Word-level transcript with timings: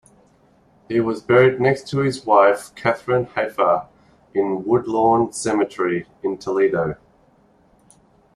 He 0.89 0.99
was 0.99 1.21
buried 1.21 1.61
next 1.61 1.87
to 1.89 1.99
his 1.99 2.25
wife 2.25 2.73
Katherin 2.73 3.25
Hafer 3.25 3.85
in 4.33 4.65
Woodlawn 4.65 5.31
Cemetery 5.31 6.07
in 6.23 6.39
Toledo. 6.39 6.97